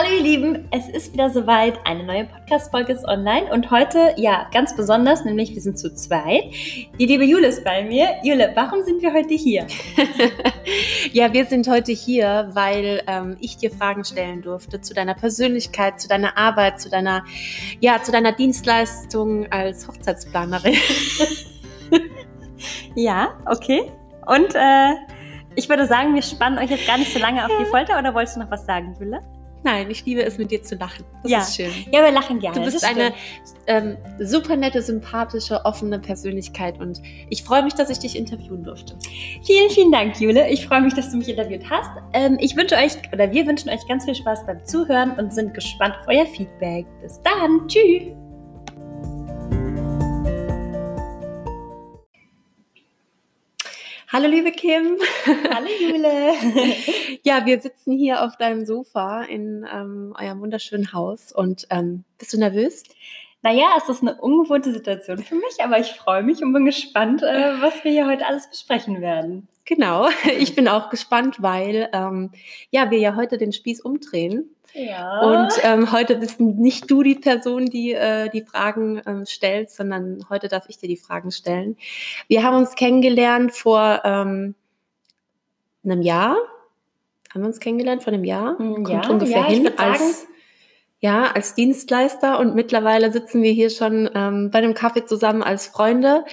[0.00, 1.84] Hallo ihr Lieben, es ist wieder soweit.
[1.84, 6.44] Eine neue Podcast-Folge ist online und heute, ja, ganz besonders, nämlich wir sind zu zweit.
[7.00, 8.06] Die liebe Jule ist bei mir.
[8.22, 9.66] Jule, warum sind wir heute hier?
[11.12, 16.00] ja, wir sind heute hier, weil ähm, ich dir Fragen stellen durfte zu deiner Persönlichkeit,
[16.00, 17.24] zu deiner Arbeit, zu deiner,
[17.80, 20.76] ja, zu deiner Dienstleistung als Hochzeitsplanerin.
[22.94, 23.90] ja, okay.
[24.26, 24.94] Und äh,
[25.56, 28.14] ich würde sagen, wir spannen euch jetzt gar nicht so lange auf die Folter oder
[28.14, 29.20] wolltest du noch was sagen, Jule?
[29.64, 31.04] Nein, ich liebe es, mit dir zu lachen.
[31.22, 31.38] Das ja.
[31.40, 31.70] ist schön.
[31.92, 32.58] Ja, wir lachen gerne.
[32.58, 33.12] Du bist eine
[33.66, 38.96] ähm, super nette, sympathische, offene Persönlichkeit und ich freue mich, dass ich dich interviewen durfte.
[39.44, 40.48] Vielen, vielen Dank, Jule.
[40.48, 41.90] Ich freue mich, dass du mich interviewt hast.
[42.12, 45.54] Ähm, ich wünsche euch, oder wir wünschen euch ganz viel Spaß beim Zuhören und sind
[45.54, 46.86] gespannt auf euer Feedback.
[47.02, 47.66] Bis dann.
[47.68, 48.27] Tschüss.
[54.10, 54.96] Hallo liebe Kim.
[55.26, 56.32] Hallo Jule.
[57.24, 62.32] ja, wir sitzen hier auf deinem Sofa in ähm, eurem wunderschönen Haus und ähm, bist
[62.32, 62.84] du nervös?
[63.42, 67.22] Naja, es ist eine ungewohnte Situation für mich, aber ich freue mich und bin gespannt,
[67.22, 69.46] äh, was wir hier heute alles besprechen werden.
[69.66, 72.30] Genau, ich bin auch gespannt, weil ähm,
[72.70, 74.48] ja wir ja heute den Spieß umdrehen.
[74.74, 75.20] Ja.
[75.20, 80.24] Und ähm, heute bist nicht du die Person, die äh, die Fragen ähm, stellt, sondern
[80.28, 81.76] heute darf ich dir die Fragen stellen.
[82.28, 84.54] Wir haben uns kennengelernt vor ähm,
[85.84, 86.36] einem Jahr.
[87.32, 88.58] Haben wir uns kennengelernt vor einem Jahr?
[88.58, 90.26] Hm, Kommt ja, ungefähr ja, hin als
[91.00, 95.68] ja als Dienstleister und mittlerweile sitzen wir hier schon ähm, bei einem Kaffee zusammen als
[95.68, 96.24] Freunde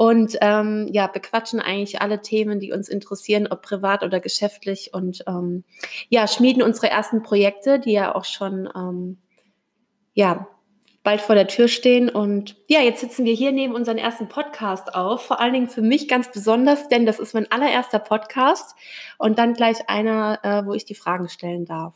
[0.00, 5.22] und ähm, ja, bequatschen eigentlich alle Themen, die uns interessieren, ob privat oder geschäftlich und
[5.26, 5.62] ähm,
[6.08, 9.18] ja, schmieden unsere ersten Projekte, die ja auch schon ähm,
[10.14, 10.48] ja,
[11.02, 12.08] bald vor der Tür stehen.
[12.08, 15.20] Und ja, jetzt sitzen wir hier neben unseren ersten Podcast auf.
[15.20, 18.74] Vor allen Dingen für mich ganz besonders, denn das ist mein allererster Podcast
[19.18, 21.92] und dann gleich einer, äh, wo ich die Fragen stellen darf.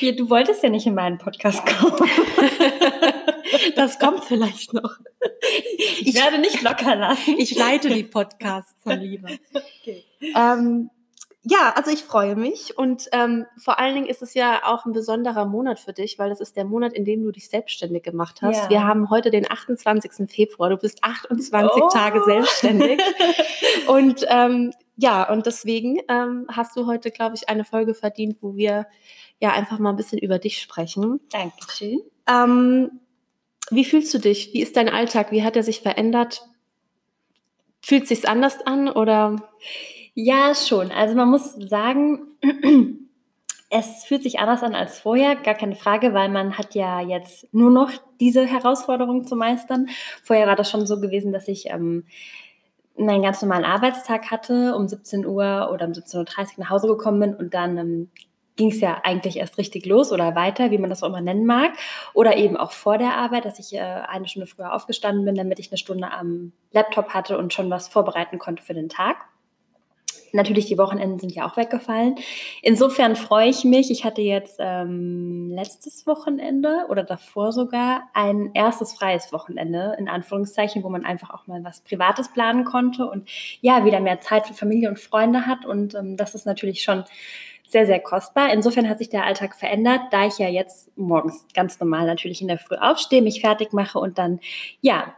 [0.00, 2.08] Du wolltest ja nicht in meinen Podcast kommen.
[3.76, 4.98] Das kommt vielleicht noch.
[6.00, 7.36] Ich werde nicht locker lassen.
[7.38, 9.28] Ich leite die Podcasts, mein Lieber.
[9.82, 10.04] Okay.
[10.34, 10.90] Ähm,
[11.50, 14.92] ja, also ich freue mich und ähm, vor allen Dingen ist es ja auch ein
[14.92, 18.42] besonderer Monat für dich, weil das ist der Monat, in dem du dich selbstständig gemacht
[18.42, 18.64] hast.
[18.64, 18.70] Ja.
[18.70, 20.28] Wir haben heute den 28.
[20.30, 21.88] Februar, du bist 28 oh.
[21.88, 23.00] Tage selbstständig
[23.86, 28.56] und ähm, ja, und deswegen ähm, hast du heute, glaube ich, eine Folge verdient, wo
[28.56, 28.86] wir
[29.40, 31.20] ja einfach mal ein bisschen über dich sprechen.
[31.30, 32.00] Dankeschön.
[32.28, 33.00] Ähm,
[33.70, 34.52] wie fühlst du dich?
[34.52, 35.30] Wie ist dein Alltag?
[35.30, 36.42] Wie hat er sich verändert?
[37.82, 39.36] Fühlt es sich anders an oder?
[40.14, 40.90] Ja, schon.
[40.90, 42.20] Also man muss sagen,
[43.70, 47.52] es fühlt sich anders an als vorher, gar keine Frage, weil man hat ja jetzt
[47.52, 47.90] nur noch
[48.20, 49.88] diese Herausforderung zu meistern.
[50.22, 52.04] Vorher war das schon so gewesen, dass ich ähm,
[52.96, 57.20] meinen ganz normalen Arbeitstag hatte, um 17 Uhr oder um 17.30 Uhr nach Hause gekommen
[57.20, 58.10] bin und dann ähm,
[58.58, 61.46] ging es ja eigentlich erst richtig los oder weiter, wie man das auch immer nennen
[61.46, 61.72] mag.
[62.12, 65.58] Oder eben auch vor der Arbeit, dass ich äh, eine Stunde früher aufgestanden bin, damit
[65.58, 69.16] ich eine Stunde am Laptop hatte und schon was vorbereiten konnte für den Tag.
[70.32, 72.16] Natürlich, die Wochenenden sind ja auch weggefallen.
[72.62, 73.90] Insofern freue ich mich.
[73.90, 80.82] Ich hatte jetzt ähm, letztes Wochenende oder davor sogar ein erstes freies Wochenende, in Anführungszeichen,
[80.82, 83.28] wo man einfach auch mal was Privates planen konnte und
[83.60, 85.64] ja, wieder mehr Zeit für Familie und Freunde hat.
[85.64, 87.04] Und ähm, das ist natürlich schon
[87.68, 88.52] sehr, sehr kostbar.
[88.52, 92.48] Insofern hat sich der Alltag verändert, da ich ja jetzt morgens ganz normal natürlich in
[92.48, 94.40] der Früh aufstehe, mich fertig mache und dann,
[94.80, 95.14] ja,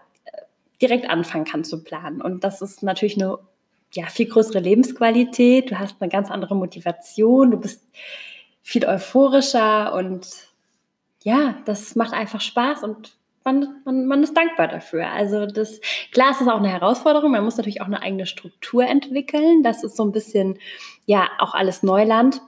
[0.82, 2.20] direkt anfangen kann zu planen.
[2.20, 3.38] Und das ist natürlich eine
[3.92, 5.70] ja, viel größere Lebensqualität.
[5.70, 7.50] Du hast eine ganz andere Motivation.
[7.50, 7.84] Du bist
[8.62, 10.26] viel euphorischer und
[11.22, 15.10] ja, das macht einfach Spaß und man, man, man ist dankbar dafür.
[15.10, 15.80] Also das,
[16.12, 17.30] klar, es ist auch eine Herausforderung.
[17.30, 19.62] Man muss natürlich auch eine eigene Struktur entwickeln.
[19.62, 20.58] Das ist so ein bisschen,
[21.06, 22.42] ja, auch alles Neuland.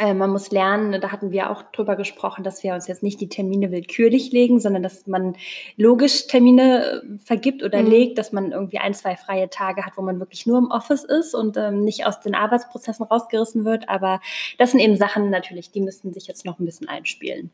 [0.00, 3.20] Äh, man muss lernen, da hatten wir auch drüber gesprochen, dass wir uns jetzt nicht
[3.20, 5.36] die Termine willkürlich legen, sondern dass man
[5.76, 7.90] logisch Termine äh, vergibt oder mhm.
[7.90, 11.04] legt, dass man irgendwie ein, zwei freie Tage hat, wo man wirklich nur im Office
[11.04, 13.88] ist und ähm, nicht aus den Arbeitsprozessen rausgerissen wird.
[13.88, 14.20] Aber
[14.58, 17.50] das sind eben Sachen natürlich, die müssten sich jetzt noch ein bisschen einspielen.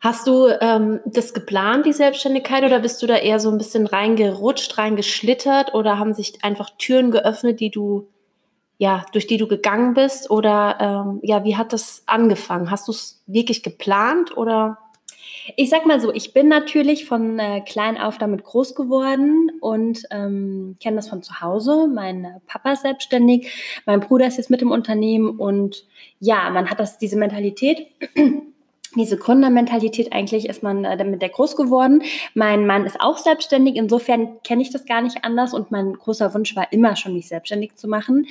[0.00, 3.86] Hast du ähm, das geplant, die Selbstständigkeit, oder bist du da eher so ein bisschen
[3.86, 8.08] reingerutscht, reingeschlittert oder haben sich einfach Türen geöffnet, die du,
[8.78, 10.30] ja, durch die du gegangen bist?
[10.30, 12.70] Oder ähm, ja, wie hat das angefangen?
[12.70, 14.78] Hast du es wirklich geplant oder?
[15.56, 20.04] Ich sag mal so, ich bin natürlich von äh, klein auf damit groß geworden und
[20.10, 21.88] ähm, kenne das von zu Hause.
[21.92, 25.84] Mein Papa ist selbstständig, mein Bruder ist jetzt mit im Unternehmen und
[26.20, 27.86] ja, man hat das diese Mentalität
[28.96, 32.02] diese Gründermentalität eigentlich ist man äh, damit der groß geworden.
[32.34, 36.34] Mein Mann ist auch selbstständig, insofern kenne ich das gar nicht anders und mein großer
[36.34, 38.26] Wunsch war immer schon, mich selbstständig zu machen.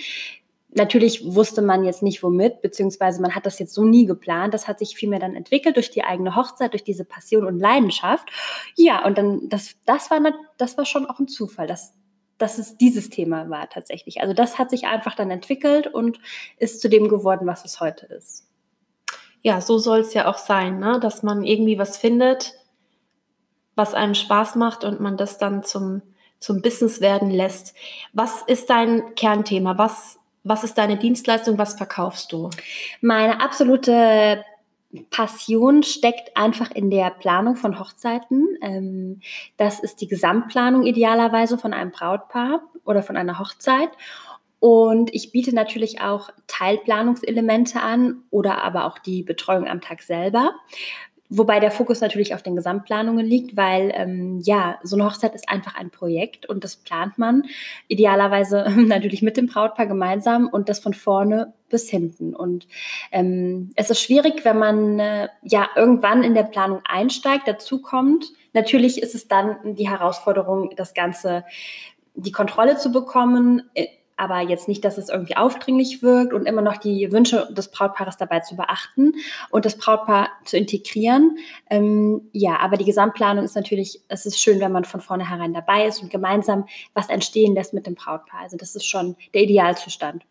[0.72, 4.54] Natürlich wusste man jetzt nicht womit, beziehungsweise man hat das jetzt so nie geplant.
[4.54, 8.30] Das hat sich vielmehr dann entwickelt durch die eigene Hochzeit, durch diese Passion und Leidenschaft.
[8.76, 10.22] Ja, und dann, das, das war,
[10.58, 11.96] das war schon auch ein Zufall, dass,
[12.38, 14.22] dass es dieses Thema war tatsächlich.
[14.22, 16.20] Also das hat sich einfach dann entwickelt und
[16.58, 18.49] ist zu dem geworden, was es heute ist.
[19.42, 21.00] Ja, so soll es ja auch sein, ne?
[21.00, 22.54] dass man irgendwie was findet,
[23.76, 26.02] was einem Spaß macht und man das dann zum,
[26.40, 27.76] zum Business werden lässt.
[28.14, 29.78] Was ist dein Kernthema?
[29.78, 31.58] Was was ist deine Dienstleistung?
[31.58, 32.50] Was verkaufst du?
[33.02, 34.44] Meine absolute
[35.12, 38.58] Passion steckt einfach in der Planung von Hochzeiten.
[38.62, 39.22] Ähm,
[39.58, 43.90] das ist die Gesamtplanung idealerweise von einem Brautpaar oder von einer Hochzeit.
[44.60, 50.52] Und ich biete natürlich auch Teilplanungselemente an oder aber auch die Betreuung am Tag selber.
[51.32, 55.48] Wobei der Fokus natürlich auf den Gesamtplanungen liegt, weil ähm, ja, so eine Hochzeit ist
[55.48, 57.44] einfach ein Projekt und das plant man
[57.88, 62.36] idealerweise natürlich mit dem Brautpaar gemeinsam und das von vorne bis hinten.
[62.36, 62.68] Und
[63.12, 68.26] ähm, es ist schwierig, wenn man äh, ja irgendwann in der Planung einsteigt, dazu kommt.
[68.54, 71.46] Natürlich ist es dann die Herausforderung, das Ganze
[72.16, 73.86] die Kontrolle zu bekommen, äh,
[74.20, 78.18] aber jetzt nicht, dass es irgendwie aufdringlich wirkt und immer noch die Wünsche des Brautpaares
[78.18, 79.14] dabei zu beachten
[79.50, 81.38] und das Brautpaar zu integrieren.
[81.70, 85.86] Ähm, ja, aber die Gesamtplanung ist natürlich, es ist schön, wenn man von vornherein dabei
[85.86, 88.42] ist und gemeinsam was entstehen lässt mit dem Brautpaar.
[88.42, 90.24] Also das ist schon der Idealzustand.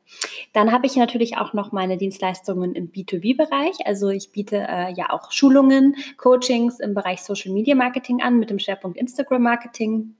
[0.53, 3.87] Dann habe ich natürlich auch noch meine Dienstleistungen im B2B-Bereich.
[3.87, 8.51] Also ich biete äh, ja auch Schulungen, Coachings im Bereich Social Media Marketing an mit
[8.51, 10.15] dem Schwerpunkt Instagram Marketing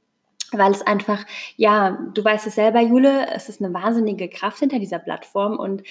[0.53, 1.25] weil es einfach,
[1.57, 5.83] ja, du weißt es selber, Jule, es ist eine wahnsinnige Kraft hinter dieser Plattform und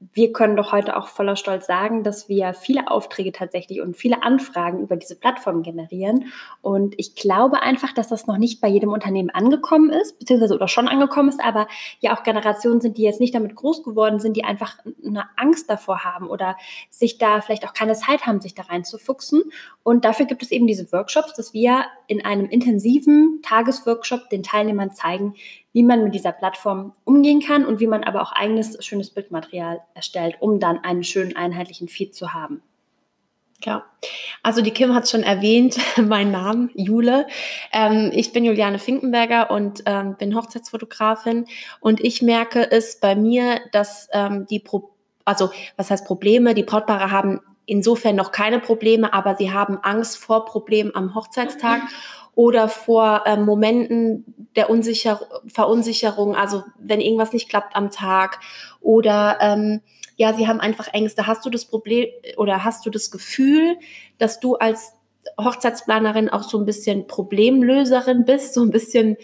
[0.00, 4.22] wir können doch heute auch voller Stolz sagen, dass wir viele Aufträge tatsächlich und viele
[4.22, 6.26] Anfragen über diese Plattform generieren.
[6.62, 10.68] Und ich glaube einfach, dass das noch nicht bei jedem Unternehmen angekommen ist, beziehungsweise oder
[10.68, 11.66] schon angekommen ist, aber
[11.98, 15.68] ja auch Generationen sind, die jetzt nicht damit groß geworden sind, die einfach eine Angst
[15.68, 16.56] davor haben oder
[16.90, 19.42] sich da vielleicht auch keine Zeit haben, sich da reinzufuchsen.
[19.82, 24.92] Und dafür gibt es eben diese Workshops, dass wir in einem intensiven Tagesworkshop den Teilnehmern
[24.92, 25.34] zeigen,
[25.72, 29.80] wie man mit dieser Plattform umgehen kann und wie man aber auch eigenes schönes Bildmaterial
[29.94, 32.62] erstellt, um dann einen schönen einheitlichen Feed zu haben.
[33.64, 33.84] Ja,
[34.44, 37.26] also die Kim hat schon erwähnt, mein Name, Jule.
[37.72, 41.46] Ähm, ich bin Juliane Finkenberger und ähm, bin Hochzeitsfotografin
[41.80, 44.90] und ich merke es bei mir, dass ähm, die, Pro
[45.24, 50.16] also was heißt Probleme, die Brautpaare haben insofern noch keine Probleme, aber sie haben Angst
[50.16, 51.82] vor Problemen am Hochzeitstag
[52.38, 58.38] oder vor ähm, Momenten der Unsicher Verunsicherung, also wenn irgendwas nicht klappt am Tag
[58.80, 59.80] oder ähm,
[60.14, 61.26] ja, sie haben einfach Ängste.
[61.26, 62.06] Hast du das Problem
[62.36, 63.76] oder hast du das Gefühl,
[64.18, 64.92] dass du als
[65.36, 69.16] Hochzeitsplanerin auch so ein bisschen Problemlöserin bist, so ein bisschen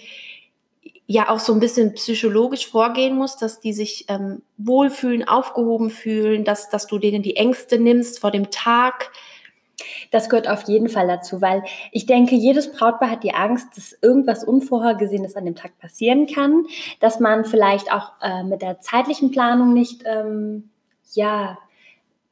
[1.07, 6.43] ja auch so ein bisschen psychologisch vorgehen musst, dass die sich ähm, wohlfühlen, aufgehoben fühlen,
[6.43, 9.13] dass, dass du denen die Ängste nimmst vor dem Tag,
[10.11, 11.63] das gehört auf jeden Fall dazu, weil
[11.93, 16.67] ich denke, jedes Brautpaar hat die Angst, dass irgendwas Unvorhergesehenes an dem Tag passieren kann,
[17.01, 20.71] dass man vielleicht auch äh, mit der zeitlichen Planung nicht, ähm,
[21.13, 21.59] ja,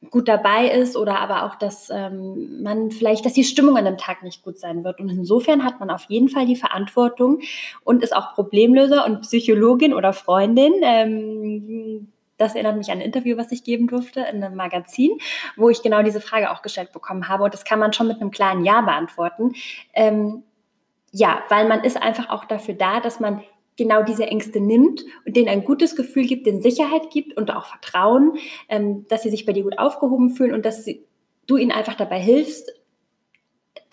[0.09, 3.97] gut dabei ist oder aber auch, dass ähm, man vielleicht, dass die Stimmung an dem
[3.97, 4.99] Tag nicht gut sein wird.
[4.99, 7.39] Und insofern hat man auf jeden Fall die Verantwortung
[7.83, 10.73] und ist auch Problemlöser und Psychologin oder Freundin.
[10.83, 12.07] Ähm,
[12.43, 15.17] das erinnert mich an ein Interview, was ich geben durfte in einem Magazin,
[15.55, 17.43] wo ich genau diese Frage auch gestellt bekommen habe.
[17.43, 19.53] Und das kann man schon mit einem kleinen Ja beantworten.
[19.93, 20.43] Ähm,
[21.11, 23.43] ja, weil man ist einfach auch dafür da, dass man
[23.77, 27.65] genau diese Ängste nimmt und denen ein gutes Gefühl gibt, denen Sicherheit gibt und auch
[27.65, 28.37] Vertrauen,
[28.69, 31.05] ähm, dass sie sich bei dir gut aufgehoben fühlen und dass sie,
[31.47, 32.71] du ihnen einfach dabei hilfst,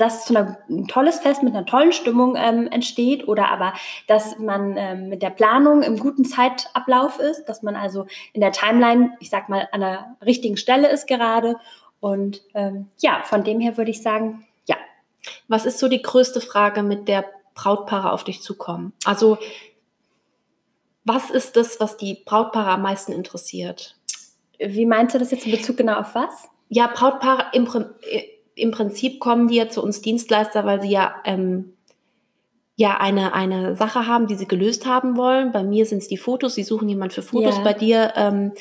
[0.01, 3.75] dass zu einer, ein tolles Fest mit einer tollen Stimmung ähm, entsteht oder aber,
[4.07, 8.53] dass man ähm, mit der Planung im guten Zeitablauf ist, dass man also in der
[8.53, 11.57] Timeline, ich sag mal, an der richtigen Stelle ist gerade.
[12.01, 14.77] Und ähm, ja, von dem her würde ich sagen, ja.
[15.49, 18.95] Was ist so die größte Frage, mit der Brautpaare auf dich zukommen?
[19.05, 19.37] Also,
[21.05, 23.97] was ist das, was die Brautpaare am meisten interessiert?
[24.59, 26.49] Wie meinst du das jetzt in Bezug genau auf was?
[26.69, 31.15] Ja, Brautpaare im Prinzip im Prinzip kommen die ja zu uns Dienstleister, weil sie ja,
[31.25, 31.73] ähm,
[32.77, 35.53] ja eine, eine Sache haben, die sie gelöst haben wollen.
[35.53, 37.57] Bei mir sind es die Fotos, sie suchen jemand für Fotos.
[37.59, 37.63] Ja.
[37.63, 38.53] Bei dir ähm,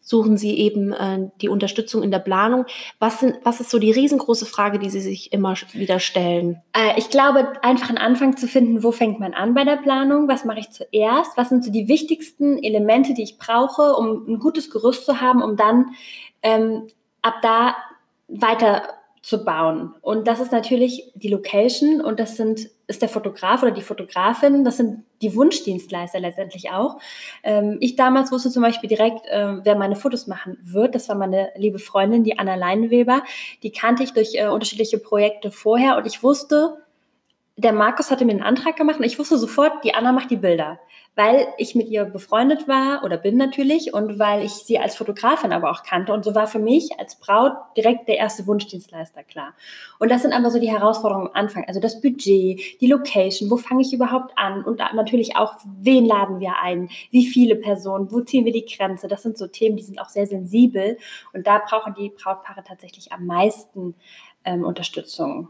[0.00, 2.66] suchen sie eben äh, die Unterstützung in der Planung.
[2.98, 6.60] Was, sind, was ist so die riesengroße Frage, die sie sich immer wieder stellen?
[6.72, 10.26] Äh, ich glaube, einfach einen Anfang zu finden, wo fängt man an bei der Planung?
[10.26, 11.36] Was mache ich zuerst?
[11.36, 15.42] Was sind so die wichtigsten Elemente, die ich brauche, um ein gutes Gerüst zu haben,
[15.42, 15.90] um dann
[16.42, 16.88] ähm,
[17.22, 17.76] ab da
[18.28, 18.82] weiter
[19.22, 19.94] zu bauen.
[20.00, 24.64] Und das ist natürlich die Location und das sind, ist der Fotograf oder die Fotografin,
[24.64, 26.98] das sind die Wunschdienstleister letztendlich auch.
[27.42, 30.94] Ähm, ich damals wusste zum Beispiel direkt, äh, wer meine Fotos machen wird.
[30.94, 33.22] Das war meine liebe Freundin, die Anna Leinweber.
[33.62, 36.78] Die kannte ich durch äh, unterschiedliche Projekte vorher und ich wusste,
[37.56, 40.36] der Markus hatte mir einen Antrag gemacht und ich wusste sofort, die Anna macht die
[40.36, 40.78] Bilder,
[41.16, 45.52] weil ich mit ihr befreundet war oder bin natürlich und weil ich sie als Fotografin
[45.52, 46.12] aber auch kannte.
[46.12, 49.54] Und so war für mich als Braut direkt der erste Wunschdienstleister klar.
[49.98, 51.64] Und das sind aber so die Herausforderungen am Anfang.
[51.66, 54.64] Also das Budget, die Location, wo fange ich überhaupt an?
[54.64, 56.88] Und natürlich auch, wen laden wir ein?
[57.10, 58.10] Wie viele Personen?
[58.12, 59.08] Wo ziehen wir die Grenze?
[59.08, 60.96] Das sind so Themen, die sind auch sehr sensibel.
[61.32, 63.94] Und da brauchen die Brautpaare tatsächlich am meisten
[64.44, 65.48] ähm, Unterstützung.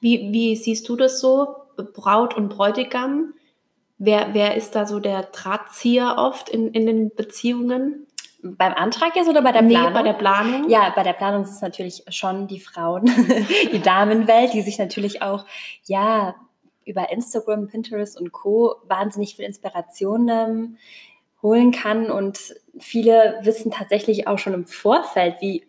[0.00, 1.54] Wie, wie siehst du das so?
[1.76, 3.34] Braut und Bräutigam?
[4.04, 8.06] Wer, wer ist da so der Drahtzieher oft in, in den Beziehungen?
[8.42, 9.92] Beim Antrag jetzt oder bei der Planung?
[9.92, 10.68] Nee, bei der Planung.
[10.68, 13.06] Ja, bei der Planung ist es natürlich schon die Frauen,
[13.72, 15.46] die Damenwelt, die sich natürlich auch,
[15.84, 16.34] ja,
[16.84, 18.74] über Instagram, Pinterest und Co.
[18.86, 20.76] wahnsinnig viel Inspiration ähm,
[21.40, 22.10] holen kann.
[22.10, 25.66] Und viele wissen tatsächlich auch schon im Vorfeld, wie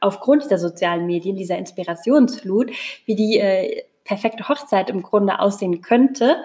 [0.00, 2.72] aufgrund dieser sozialen Medien, dieser Inspirationsflut,
[3.06, 6.36] wie die äh, perfekte Hochzeit im Grunde aussehen könnte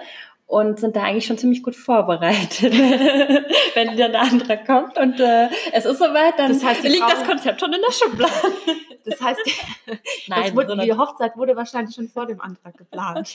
[0.50, 2.72] und sind da eigentlich schon ziemlich gut vorbereitet.
[3.74, 7.08] Wenn dann der andere kommt und äh, es ist soweit, dann das heißt, liegt Frau,
[7.08, 8.32] das Konzept schon in der Schublade.
[9.02, 9.40] Das heißt,
[10.28, 13.32] Nein, wurde, die Hochzeit wurde wahrscheinlich schon vor dem Antrag geplant.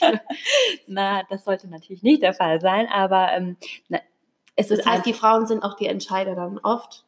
[0.86, 3.56] Na, das sollte natürlich nicht der Fall sein, aber ähm,
[3.88, 3.98] na,
[4.54, 7.04] es ist das heißt, die Frauen sind auch die Entscheider dann oft.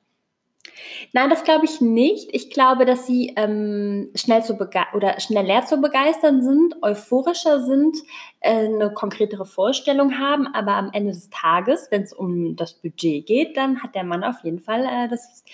[1.13, 2.29] Nein, das glaube ich nicht.
[2.33, 4.59] Ich glaube, dass sie ähm, schnell zu
[4.95, 7.97] oder schneller zu begeistern sind, euphorischer sind,
[8.41, 13.27] äh, eine konkretere Vorstellung haben, aber am Ende des Tages, wenn es um das Budget
[13.27, 15.45] geht, dann hat der Mann auf jeden Fall äh, das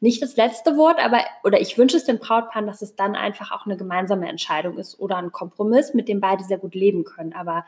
[0.00, 3.52] nicht das letzte Wort, aber oder ich wünsche es dem Brautpaar, dass es dann einfach
[3.52, 7.34] auch eine gemeinsame Entscheidung ist oder ein Kompromiss, mit dem beide sehr gut leben können.
[7.34, 7.66] Aber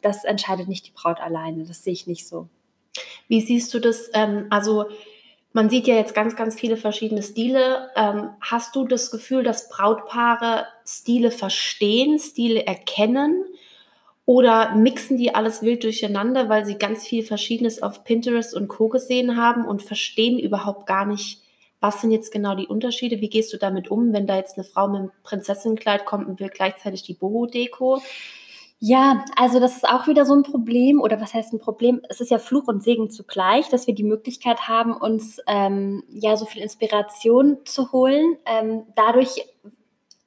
[0.00, 1.64] das entscheidet nicht die Braut alleine.
[1.64, 2.48] Das sehe ich nicht so.
[3.28, 4.10] Wie siehst du das?
[4.14, 4.86] Ähm, also
[5.54, 7.88] man sieht ja jetzt ganz, ganz viele verschiedene Stile.
[7.94, 13.44] Ähm, hast du das Gefühl, dass Brautpaare Stile verstehen, Stile erkennen?
[14.26, 18.88] Oder mixen die alles wild durcheinander, weil sie ganz viel Verschiedenes auf Pinterest und Co.
[18.88, 21.42] gesehen haben und verstehen überhaupt gar nicht,
[21.78, 23.20] was sind jetzt genau die Unterschiede?
[23.20, 26.40] Wie gehst du damit um, wenn da jetzt eine Frau mit einem Prinzessinnenkleid kommt und
[26.40, 28.02] will gleichzeitig die Boho-Deko?
[28.86, 32.02] Ja, also das ist auch wieder so ein Problem oder was heißt ein Problem?
[32.10, 36.36] Es ist ja Fluch und Segen zugleich, dass wir die Möglichkeit haben, uns ähm, ja
[36.36, 38.36] so viel Inspiration zu holen.
[38.44, 39.42] Ähm, dadurch,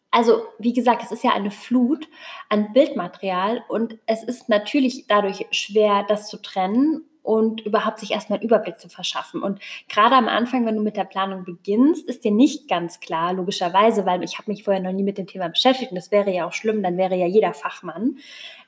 [0.10, 2.10] also wie gesagt, es ist ja eine Flut
[2.50, 8.40] an Bildmaterial und es ist natürlich dadurch schwer, das zu trennen und überhaupt sich erstmal
[8.40, 9.44] einen Überblick zu verschaffen.
[9.44, 13.34] Und gerade am Anfang, wenn du mit der Planung beginnst, ist dir nicht ganz klar,
[13.34, 16.32] logischerweise, weil ich habe mich vorher noch nie mit dem Thema beschäftigt und das wäre
[16.32, 18.20] ja auch schlimm, dann wäre ja jeder Fachmann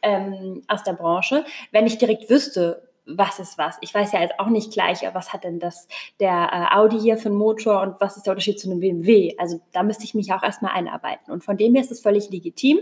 [0.01, 3.77] ähm, aus der Branche, wenn ich direkt wüsste, was ist was.
[3.79, 5.87] Ich weiß ja jetzt auch nicht gleich, was hat denn das
[6.19, 9.35] der äh, Audi hier für einen Motor und was ist der Unterschied zu einem BMW.
[9.37, 11.31] Also da müsste ich mich auch erstmal einarbeiten.
[11.31, 12.79] Und von dem her ist es völlig legitim,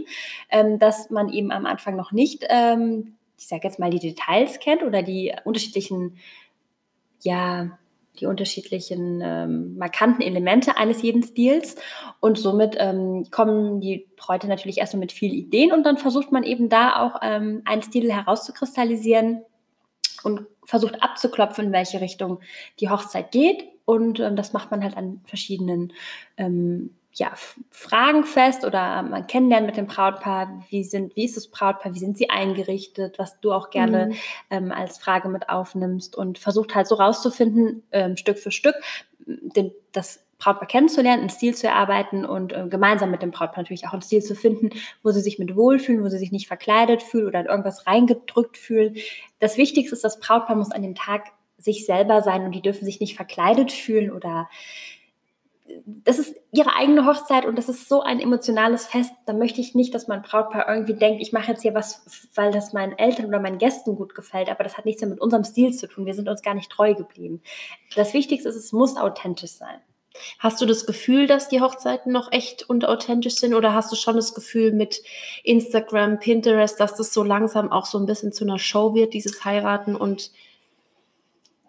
[0.49, 4.59] ähm, dass man eben am Anfang noch nicht ähm, ich sage jetzt mal, die Details
[4.59, 6.17] kennt oder die unterschiedlichen,
[7.21, 7.77] ja,
[8.19, 11.75] die unterschiedlichen ähm, markanten Elemente eines jeden Stils.
[12.19, 16.43] Und somit ähm, kommen die Bräute natürlich erstmal mit vielen Ideen und dann versucht man
[16.43, 19.43] eben da auch ähm, einen Stil herauszukristallisieren
[20.23, 22.39] und versucht abzuklopfen, in welche Richtung
[22.79, 23.63] die Hochzeit geht.
[23.85, 25.93] Und ähm, das macht man halt an verschiedenen
[26.37, 27.33] ähm, ja,
[27.71, 31.99] Fragen fest oder man kennenlernt mit dem Brautpaar, wie, sind, wie ist das Brautpaar, wie
[31.99, 34.15] sind sie eingerichtet, was du auch gerne mhm.
[34.51, 38.75] ähm, als Frage mit aufnimmst und versucht halt so rauszufinden, ähm, Stück für Stück,
[39.25, 43.87] den, das Brautpaar kennenzulernen, einen Stil zu erarbeiten und äh, gemeinsam mit dem Brautpaar natürlich
[43.87, 44.69] auch einen Stil zu finden,
[45.01, 48.57] wo sie sich mit wohlfühlen, wo sie sich nicht verkleidet fühlen oder in irgendwas reingedrückt
[48.57, 48.95] fühlen.
[49.39, 52.85] Das Wichtigste ist, das Brautpaar muss an dem Tag sich selber sein und die dürfen
[52.85, 54.47] sich nicht verkleidet fühlen oder
[55.85, 59.11] das ist ihre eigene Hochzeit und das ist so ein emotionales Fest.
[59.25, 62.51] Da möchte ich nicht, dass mein Brautpaar irgendwie denkt, ich mache jetzt hier was, weil
[62.51, 64.49] das meinen Eltern oder meinen Gästen gut gefällt.
[64.49, 66.05] Aber das hat nichts mehr mit unserem Stil zu tun.
[66.05, 67.41] Wir sind uns gar nicht treu geblieben.
[67.95, 69.81] Das Wichtigste ist, es muss authentisch sein.
[70.39, 73.95] Hast du das Gefühl, dass die Hochzeiten noch echt und authentisch sind oder hast du
[73.95, 75.03] schon das Gefühl mit
[75.43, 79.45] Instagram, Pinterest, dass das so langsam auch so ein bisschen zu einer Show wird, dieses
[79.45, 80.31] Heiraten und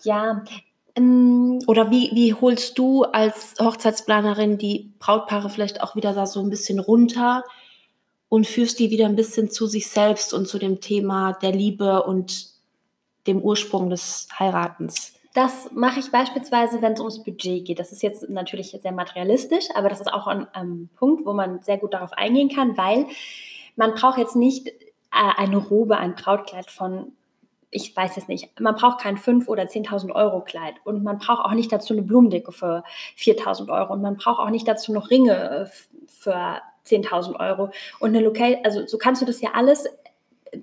[0.03, 0.45] ja,
[1.67, 6.79] oder wie, wie holst du als Hochzeitsplanerin die Brautpaare vielleicht auch wieder so ein bisschen
[6.79, 7.45] runter
[8.29, 12.03] und führst die wieder ein bisschen zu sich selbst und zu dem Thema der Liebe
[12.03, 12.49] und
[13.27, 15.19] dem Ursprung des Heiratens?
[15.39, 17.79] das mache ich beispielsweise, wenn es ums Budget geht.
[17.79, 21.63] Das ist jetzt natürlich sehr materialistisch, aber das ist auch ein, ein Punkt, wo man
[21.63, 23.07] sehr gut darauf eingehen kann, weil
[23.77, 24.73] man braucht jetzt nicht äh,
[25.13, 27.13] eine Robe, ein Brautkleid von
[27.71, 31.45] ich weiß es nicht, man braucht kein 5.000 oder 10.000 Euro Kleid und man braucht
[31.45, 32.83] auch nicht dazu eine Blumendecke für
[33.17, 35.67] 4.000 Euro und man braucht auch nicht dazu noch Ringe äh,
[36.07, 37.71] für 10.000 Euro
[38.01, 39.87] und eine Location, also so kannst du das ja alles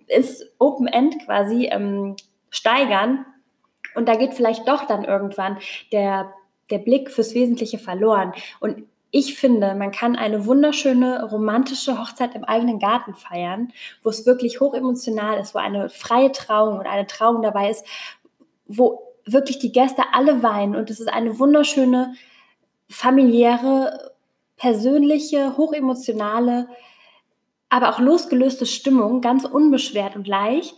[0.08, 2.16] ist Open End quasi ähm,
[2.50, 3.26] steigern
[3.96, 5.58] und da geht vielleicht doch dann irgendwann
[5.92, 6.34] der,
[6.70, 8.34] der Blick fürs Wesentliche verloren.
[8.60, 8.84] Und
[9.18, 13.72] ich finde, man kann eine wunderschöne romantische Hochzeit im eigenen Garten feiern,
[14.04, 17.86] wo es wirklich hochemotional ist, wo eine freie Trauung und eine Trauung dabei ist,
[18.68, 22.16] wo wirklich die Gäste alle weinen und es ist eine wunderschöne,
[22.90, 24.12] familiäre,
[24.58, 26.68] persönliche, hochemotionale,
[27.70, 30.76] aber auch losgelöste Stimmung, ganz unbeschwert und leicht.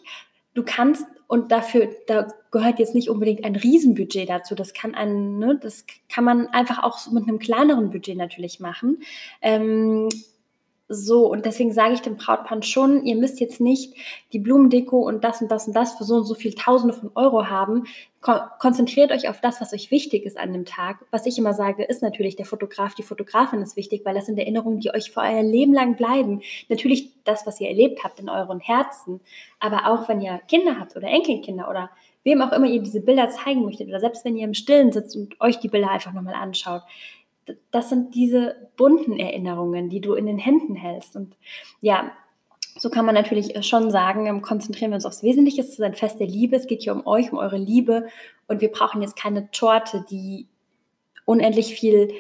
[0.53, 4.55] Du kannst und dafür, da gehört jetzt nicht unbedingt ein Riesenbudget dazu.
[4.55, 8.99] Das kann ein, ne, das kann man einfach auch mit einem kleineren Budget natürlich machen.
[9.41, 10.09] Ähm,
[10.89, 13.93] so, und deswegen sage ich dem Brautpaar schon, ihr müsst jetzt nicht
[14.31, 17.11] die Blumendeko und das und das und das für so und so viel Tausende von
[17.13, 17.83] Euro haben.
[18.21, 21.05] Kon konzentriert euch auf das, was euch wichtig ist an dem Tag.
[21.11, 24.39] Was ich immer sage, ist natürlich der Fotograf, die Fotografin ist wichtig, weil das sind
[24.39, 26.41] Erinnerungen, die euch für euer Leben lang bleiben.
[26.69, 29.19] Natürlich das, was ihr erlebt habt in euren Herzen,
[29.59, 31.89] aber auch wenn ihr Kinder habt oder Enkelkinder oder
[32.27, 35.15] wem auch immer ihr diese Bilder zeigen möchtet oder selbst wenn ihr im Stillen sitzt
[35.15, 36.83] und euch die Bilder einfach nochmal anschaut
[37.71, 41.15] das sind diese bunten Erinnerungen, die du in den Händen hältst.
[41.15, 41.35] Und
[41.81, 42.11] ja,
[42.77, 45.61] so kann man natürlich schon sagen, ähm, konzentrieren wir uns aufs Wesentliche.
[45.61, 46.55] Es ist ein Fest der Liebe.
[46.55, 48.07] Es geht hier um euch, um eure Liebe.
[48.47, 50.47] Und wir brauchen jetzt keine Torte, die
[51.25, 52.13] unendlich viel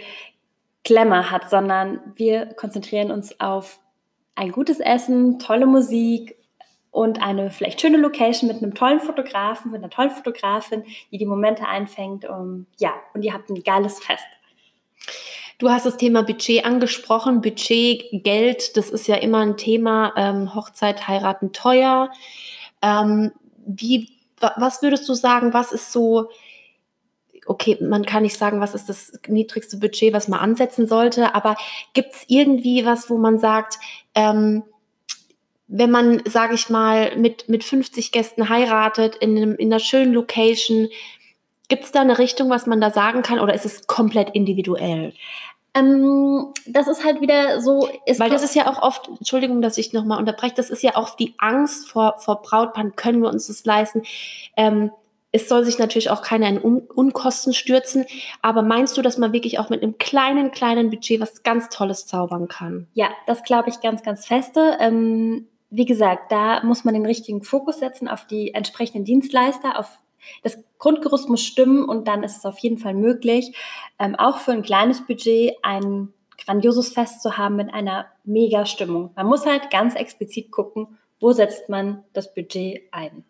[0.83, 3.79] Glamour hat, sondern wir konzentrieren uns auf
[4.35, 6.36] ein gutes Essen, tolle Musik
[6.97, 11.27] und eine vielleicht schöne Location mit einem tollen Fotografen, mit einer tollen Fotografin, die die
[11.27, 12.27] Momente einfängt.
[12.27, 14.25] Um, ja, und ihr habt ein geiles Fest.
[15.59, 17.41] Du hast das Thema Budget angesprochen.
[17.41, 20.11] Budget, Geld, das ist ja immer ein Thema.
[20.17, 22.09] Ähm, Hochzeit, heiraten teuer.
[22.81, 23.31] Ähm,
[23.67, 26.31] wie, was würdest du sagen, was ist so,
[27.45, 31.57] okay, man kann nicht sagen, was ist das niedrigste Budget, was man ansetzen sollte, aber
[31.93, 33.77] gibt es irgendwie was, wo man sagt,
[34.15, 34.63] ähm,
[35.67, 40.13] wenn man, sage ich mal, mit, mit 50 Gästen heiratet, in, einem, in einer schönen
[40.13, 40.89] Location,
[41.67, 45.13] Gibt es da eine Richtung, was man da sagen kann, oder ist es komplett individuell?
[45.73, 47.89] Ähm, das ist halt wieder so.
[48.17, 51.15] Weil das ist ja auch oft, Entschuldigung, dass ich nochmal unterbreche, das ist ja auch
[51.15, 54.03] die Angst vor, vor Brautpaaren, können wir uns das leisten?
[54.55, 54.91] Ähm,
[55.33, 58.05] es soll sich natürlich auch keiner in Un Unkosten stürzen,
[58.41, 62.07] aber meinst du, dass man wirklich auch mit einem kleinen, kleinen Budget was ganz Tolles
[62.07, 62.87] zaubern kann?
[62.93, 64.77] Ja, das glaube ich ganz, ganz feste.
[64.79, 69.99] Ähm, wie gesagt, da muss man den richtigen Fokus setzen auf die entsprechenden Dienstleister, auf
[70.43, 73.55] das Grundgerüst muss stimmen und dann ist es auf jeden Fall möglich,
[73.99, 79.11] ähm, auch für ein kleines Budget ein grandioses Fest zu haben mit einer mega Stimmung.
[79.15, 83.23] Man muss halt ganz explizit gucken, wo setzt man das Budget ein.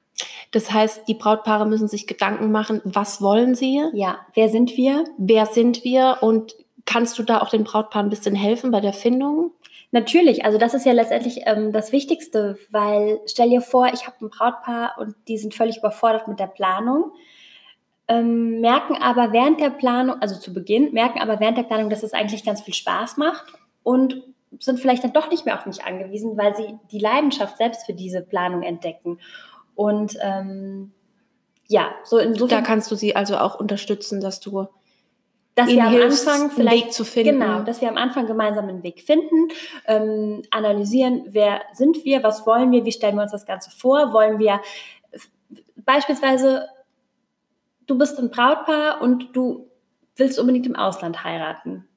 [0.52, 3.84] Das heißt, die Brautpaare müssen sich Gedanken machen, was wollen sie?
[3.94, 5.04] Ja, wer sind wir?
[5.18, 6.18] Wer sind wir?
[6.22, 9.52] Und kannst du da auch den Brautpaaren ein bisschen helfen bei der Findung?
[9.92, 14.18] Natürlich, also das ist ja letztendlich ähm, das Wichtigste, weil stell dir vor, ich habe
[14.26, 17.12] ein Brautpaar und die sind völlig überfordert mit der Planung,
[18.10, 22.04] ähm, merken aber während der Planung, also zu Beginn, merken aber während der Planung, dass
[22.04, 23.46] es eigentlich ganz viel Spaß macht
[23.84, 24.24] und
[24.60, 27.94] sind vielleicht dann doch nicht mehr auf mich angewiesen, weil sie die Leidenschaft selbst für
[27.94, 29.20] diese Planung entdecken.
[29.76, 30.92] Und ähm,
[31.68, 32.64] ja, so insofern.
[32.64, 34.68] Da kannst du sie also auch unterstützen, dass du
[35.58, 37.40] dass wir am hilfst, Anfang vielleicht Weg zu finden.
[37.40, 39.48] Genau, dass wir am Anfang gemeinsam einen Weg finden,
[39.88, 44.14] ähm, analysieren, wer sind wir, was wollen wir, wie stellen wir uns das Ganze vor,
[44.14, 44.62] wollen wir
[45.78, 46.68] beispielsweise,
[47.88, 49.68] du bist ein Brautpaar und du
[50.16, 51.88] willst unbedingt im Ausland heiraten.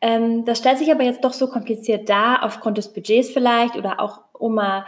[0.00, 4.00] Ähm, das stellt sich aber jetzt doch so kompliziert dar, aufgrund des Budgets vielleicht oder
[4.00, 4.86] auch Oma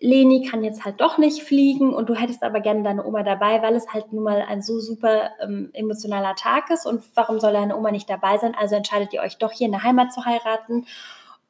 [0.00, 3.62] Leni kann jetzt halt doch nicht fliegen und du hättest aber gerne deine Oma dabei,
[3.62, 7.52] weil es halt nun mal ein so super ähm, emotionaler Tag ist und warum soll
[7.52, 8.56] deine Oma nicht dabei sein?
[8.58, 10.86] Also entscheidet ihr euch doch hier in der Heimat zu heiraten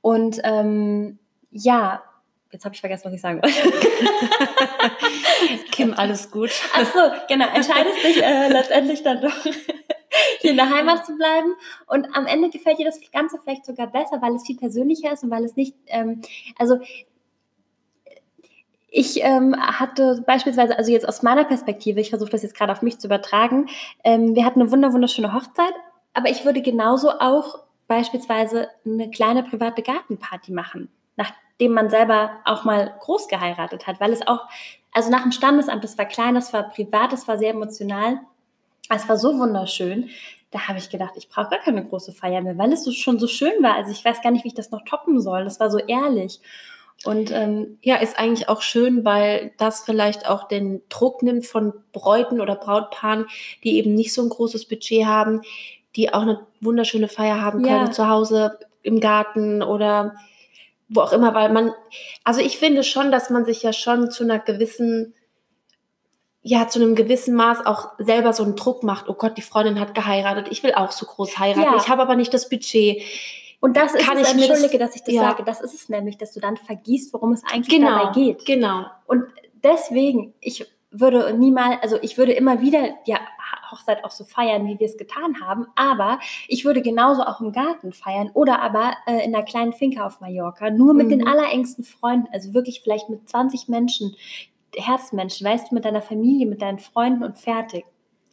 [0.03, 1.19] und ähm,
[1.51, 2.03] ja,
[2.51, 3.57] jetzt habe ich vergessen, was ich sagen wollte.
[5.73, 6.51] Kim, alles gut.
[6.75, 9.37] Ach so, genau, entscheidest dich äh, letztendlich dann doch
[10.41, 11.55] hier in der Heimat zu bleiben.
[11.87, 15.25] Und am Ende gefällt dir das Ganze vielleicht sogar besser, weil es viel persönlicher ist
[15.25, 16.23] und weil es nicht, ähm,
[16.59, 16.79] also
[18.97, 22.81] ich ähm, hatte beispielsweise, also jetzt aus meiner Perspektive, ich versuche das jetzt gerade auf
[22.81, 23.67] mich zu übertragen,
[24.05, 25.75] ähm, wir hatten eine wunderschöne Hochzeit,
[26.13, 32.63] aber ich würde genauso auch beispielsweise eine kleine private Gartenparty machen, nachdem man selber auch
[32.63, 34.47] mal groß geheiratet hat, weil es auch,
[34.93, 38.21] also nach dem Standesamt, das war klein, das war privat, das war sehr emotional.
[38.91, 40.09] Es war so wunderschön.
[40.53, 43.19] Da habe ich gedacht, ich brauche gar keine große Feier mehr, weil es so, schon
[43.19, 43.75] so schön war.
[43.75, 45.43] Also ich weiß gar nicht, wie ich das noch toppen soll.
[45.43, 46.41] Das war so ehrlich.
[47.05, 51.75] Und ähm, ja, ist eigentlich auch schön, weil das vielleicht auch den Druck nimmt von
[51.93, 53.27] Bräuten oder Brautpaaren,
[53.63, 55.43] die eben nicht so ein großes Budget haben,
[55.97, 57.91] die auch eine wunderschöne Feier haben können, ja.
[57.91, 60.15] zu Hause im Garten oder
[60.89, 61.73] wo auch immer, weil man,
[62.25, 65.15] also ich finde schon, dass man sich ja schon zu einer gewissen,
[66.43, 69.09] ja, zu einem gewissen Maß auch selber so einen Druck macht.
[69.09, 71.77] Oh Gott, die Freundin hat geheiratet, ich will auch so groß heiraten, ja.
[71.77, 73.03] ich habe aber nicht das Budget.
[73.61, 75.23] Und das ist Kann es, entschuldige, das, dass ich das ja.
[75.23, 78.45] sage, das ist es nämlich, dass du dann vergisst, worum es eigentlich genau, dabei geht.
[78.45, 78.85] Genau.
[79.07, 79.25] Und
[79.63, 83.19] deswegen, ich würde niemals, also ich würde immer wieder ja
[83.71, 87.53] Hochzeit auch so feiern, wie wir es getan haben, aber ich würde genauso auch im
[87.53, 91.11] Garten feiern oder aber äh, in einer kleinen Finca auf Mallorca, nur mit mhm.
[91.11, 94.15] den allerengsten Freunden, also wirklich vielleicht mit 20 Menschen,
[94.77, 97.85] Herzmenschen, weißt du, mit deiner Familie, mit deinen Freunden und fertig.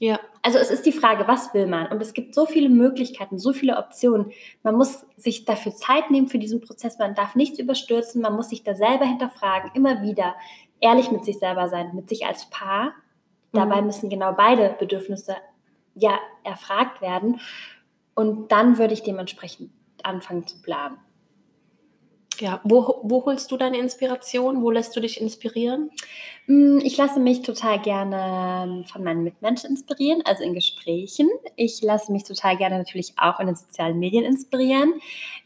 [0.02, 0.20] Ja.
[0.42, 1.86] Also es ist die Frage, was will man?
[1.92, 4.32] Und es gibt so viele Möglichkeiten, so viele Optionen.
[4.64, 6.98] Man muss sich dafür Zeit nehmen für diesen Prozess.
[6.98, 8.20] Man darf nichts überstürzen.
[8.20, 10.34] Man muss sich da selber hinterfragen, immer wieder
[10.80, 12.94] ehrlich mit sich selber sein, mit sich als Paar.
[13.54, 13.88] Dabei mhm.
[13.88, 15.36] müssen genau beide Bedürfnisse
[15.94, 17.40] ja erfragt werden.
[18.16, 19.70] Und dann würde ich dementsprechend
[20.02, 20.98] anfangen zu planen.
[22.42, 24.64] Ja, wo, wo holst du deine Inspiration?
[24.64, 25.92] Wo lässt du dich inspirieren?
[26.48, 31.30] Mm, ich lasse mich total gerne von meinen Mitmenschen inspirieren, also in Gesprächen.
[31.56, 34.96] Ich lasse mich total gerne natürlich auch in den sozialen Medien inspirieren,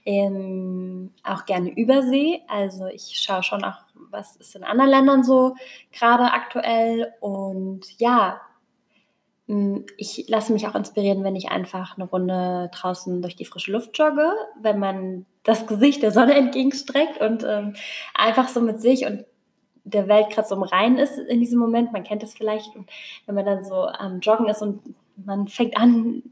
[0.05, 2.41] ähm, auch gerne übersee.
[2.47, 3.79] Also ich schaue schon auch,
[4.10, 5.55] was ist in anderen Ländern so
[5.91, 7.13] gerade aktuell.
[7.19, 8.39] Und ja,
[9.47, 13.97] ich lasse mich auch inspirieren, wenn ich einfach eine Runde draußen durch die frische Luft
[13.97, 17.75] jogge, wenn man das Gesicht der Sonne entgegenstreckt und ähm,
[18.15, 19.25] einfach so mit sich und
[19.84, 21.93] der Welt gerade so im Rein ist in diesem Moment.
[21.93, 22.89] Man kennt das vielleicht, und
[23.27, 24.81] wenn man dann so am Joggen ist und
[25.15, 26.23] man fängt an,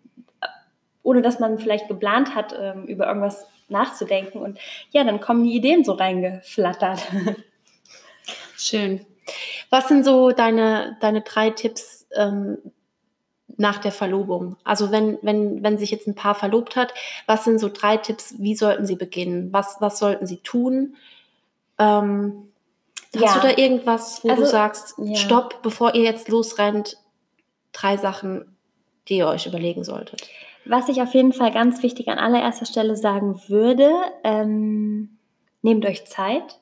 [1.04, 4.40] ohne dass man vielleicht geplant hat, ähm, über irgendwas nachzudenken.
[4.40, 4.58] Und
[4.90, 7.00] ja, dann kommen die Ideen so reingeflattert.
[8.58, 9.06] Schön.
[9.70, 12.58] Was sind so deine, deine drei Tipps, ähm,
[13.58, 14.56] nach der Verlobung?
[14.64, 16.94] Also wenn, wenn, wenn sich jetzt ein Paar verlobt hat,
[17.26, 19.52] was sind so drei Tipps, wie sollten sie beginnen?
[19.52, 20.96] Was, was sollten sie tun?
[21.78, 22.50] Ähm,
[23.14, 23.28] ja.
[23.28, 25.16] Hast du da irgendwas, wo also, du sagst, ja.
[25.16, 26.98] stopp, bevor ihr jetzt losrennt,
[27.72, 28.56] drei Sachen,
[29.08, 30.28] die ihr euch überlegen solltet?
[30.66, 33.92] Was ich auf jeden Fall ganz wichtig an allererster Stelle sagen würde,
[34.24, 35.18] ähm,
[35.62, 36.60] nehmt euch Zeit.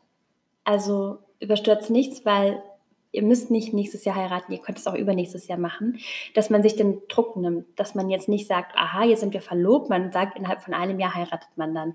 [0.64, 2.62] Also überstürzt nichts, weil
[3.12, 6.00] ihr müsst nicht nächstes Jahr heiraten, ihr könnt es auch übernächstes Jahr machen,
[6.34, 9.42] dass man sich den Druck nimmt, dass man jetzt nicht sagt, aha, jetzt sind wir
[9.42, 11.94] verlobt, man sagt, innerhalb von einem Jahr heiratet man dann.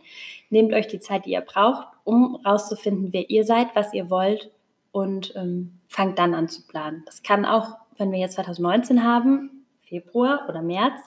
[0.50, 4.50] Nehmt euch die Zeit, die ihr braucht, um rauszufinden, wer ihr seid, was ihr wollt
[4.92, 7.02] und ähm, fangt dann an zu planen.
[7.06, 11.00] Das kann auch, wenn wir jetzt 2019 haben, Februar oder März,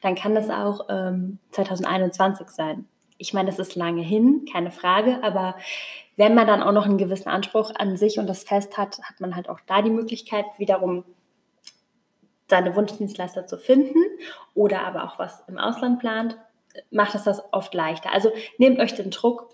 [0.00, 2.86] dann kann das auch ähm, 2021 sein.
[3.18, 5.54] Ich meine, das ist lange hin, keine Frage, aber
[6.22, 9.18] wenn man dann auch noch einen gewissen Anspruch an sich und das Fest hat, hat
[9.18, 11.02] man halt auch da die Möglichkeit, wiederum
[12.46, 13.98] seine Wunschdienstleister zu finden
[14.54, 16.38] oder aber auch was im Ausland plant,
[16.92, 18.12] macht es das oft leichter.
[18.12, 19.48] Also nehmt euch den Druck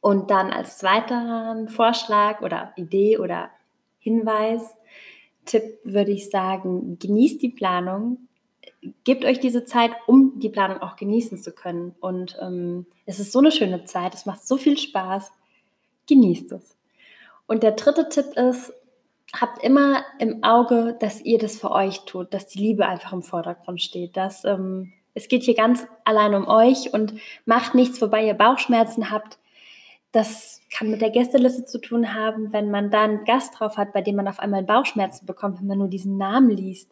[0.00, 3.50] und dann als zweiteren Vorschlag oder Idee oder
[3.98, 4.78] Hinweis,
[5.44, 8.28] Tipp würde ich sagen, genießt die Planung,
[9.04, 11.94] gebt euch diese Zeit, um die Planung auch genießen zu können.
[12.00, 15.32] Und ähm, es ist so eine schöne Zeit, es macht so viel Spaß
[16.06, 16.76] genießt es.
[17.46, 18.72] Und der dritte Tipp ist,
[19.32, 23.22] habt immer im Auge, dass ihr das für euch tut, dass die Liebe einfach im
[23.22, 27.14] Vordergrund steht, dass ähm, es geht hier ganz allein um euch und
[27.46, 29.38] macht nichts, wobei ihr Bauchschmerzen habt.
[30.12, 33.92] Das kann mit der Gästeliste zu tun haben, wenn man da einen Gast drauf hat,
[33.92, 36.90] bei dem man auf einmal Bauchschmerzen bekommt, wenn man nur diesen Namen liest.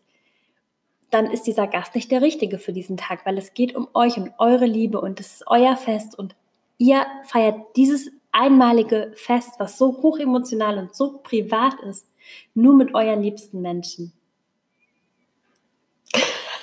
[1.11, 4.17] Dann ist dieser Gast nicht der Richtige für diesen Tag, weil es geht um euch
[4.17, 6.35] und eure Liebe und es ist euer Fest und
[6.79, 12.07] ihr feiert dieses einmalige Fest, was so hochemotional und so privat ist,
[12.55, 14.13] nur mit euren liebsten Menschen.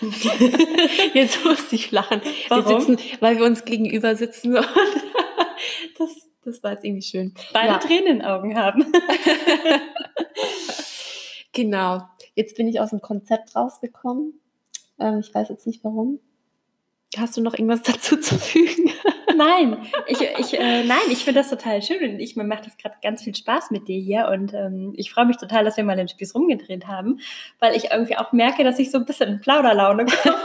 [1.13, 2.21] Jetzt musste ich lachen.
[2.49, 2.65] Warum?
[2.65, 4.53] Wir sitzen, weil wir uns gegenüber sitzen.
[5.97, 7.33] das, das war jetzt irgendwie schön.
[7.53, 7.77] Beide ja.
[7.77, 8.91] Tränen in den Augen haben.
[11.53, 12.01] genau.
[12.35, 14.39] Jetzt bin ich aus dem Konzept rausgekommen.
[14.99, 16.19] Ähm, ich weiß jetzt nicht warum.
[17.17, 18.90] Hast du noch irgendwas dazu zu fügen?
[19.35, 22.77] Nein, ich, ich, äh, nein, ich finde das total schön und ich, mir macht das
[22.77, 25.83] gerade ganz viel Spaß mit dir hier und ähm, ich freue mich total, dass wir
[25.83, 27.19] mal den Spieß rumgedreht haben,
[27.59, 30.35] weil ich irgendwie auch merke, dass ich so ein bisschen in Plauderlaune komme.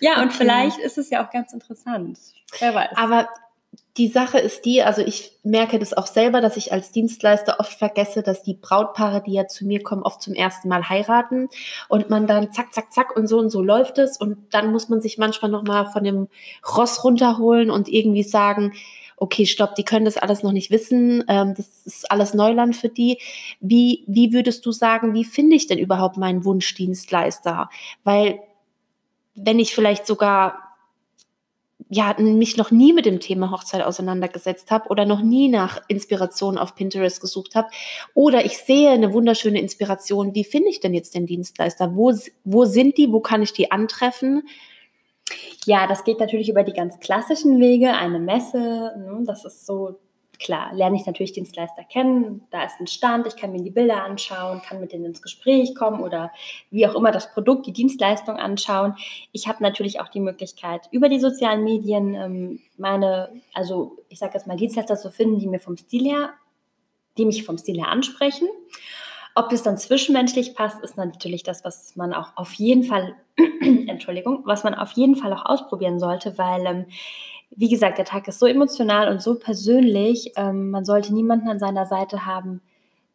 [0.00, 0.36] ja, und okay.
[0.38, 2.18] vielleicht ist es ja auch ganz interessant.
[2.58, 2.90] Wer weiß.
[2.96, 3.28] Aber
[3.98, 7.72] die Sache ist die, also ich merke das auch selber, dass ich als Dienstleister oft
[7.72, 11.48] vergesse, dass die Brautpaare, die ja zu mir kommen, oft zum ersten Mal heiraten
[11.88, 14.88] und man dann zack, zack, zack und so und so läuft es und dann muss
[14.88, 16.28] man sich manchmal nochmal von dem
[16.76, 18.72] Ross runterholen und irgendwie sagen,
[19.16, 22.88] okay, stopp, die können das alles noch nicht wissen, ähm, das ist alles Neuland für
[22.88, 23.18] die.
[23.58, 27.68] Wie, wie würdest du sagen, wie finde ich denn überhaupt meinen Wunschdienstleister?
[28.04, 28.38] Weil
[29.34, 30.67] wenn ich vielleicht sogar
[31.90, 36.58] ja, mich noch nie mit dem Thema Hochzeit auseinandergesetzt habe oder noch nie nach Inspiration
[36.58, 37.68] auf Pinterest gesucht habe
[38.14, 41.96] oder ich sehe eine wunderschöne Inspiration, wie finde ich denn jetzt den Dienstleister?
[41.96, 42.12] Wo,
[42.44, 43.10] wo sind die?
[43.10, 44.42] Wo kann ich die antreffen?
[45.64, 49.98] Ja, das geht natürlich über die ganz klassischen Wege, eine Messe, ne, das ist so
[50.38, 54.04] klar, lerne ich natürlich Dienstleister kennen, da ist ein Stand, ich kann mir die Bilder
[54.04, 56.30] anschauen, kann mit denen ins Gespräch kommen oder
[56.70, 58.94] wie auch immer das Produkt, die Dienstleistung anschauen.
[59.32, 64.34] Ich habe natürlich auch die Möglichkeit, über die sozialen Medien ähm, meine, also ich sage
[64.34, 66.30] jetzt mal, Dienstleister zu finden, die mir vom Stil her,
[67.16, 68.48] die mich vom Stil her ansprechen.
[69.34, 73.14] Ob es dann zwischenmenschlich passt, ist natürlich das, was man auch auf jeden Fall,
[73.86, 76.86] Entschuldigung, was man auf jeden Fall auch ausprobieren sollte, weil ähm,
[77.58, 80.32] wie gesagt, der Tag ist so emotional und so persönlich.
[80.36, 82.60] Ähm, man sollte niemanden an seiner Seite haben,